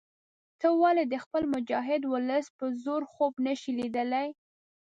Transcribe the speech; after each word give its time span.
ته 0.59 0.67
ولې 0.81 1.03
د 1.07 1.15
خپل 1.23 1.43
مجاهد 1.55 2.01
ولس 2.13 2.45
په 2.57 2.65
زور 2.83 3.01
خوب 3.13 3.33
نه 3.45 3.53
شې 3.59 3.71
لیدلای. 3.79 4.29